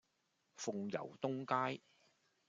[0.57, 1.83] 鳳攸東街